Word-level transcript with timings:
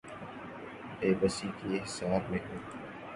بے 0.97 1.09
بسی 1.19 1.47
کے 1.57 1.69
حصار 1.83 2.21
میں 2.29 2.39
ہوں۔ 2.47 2.59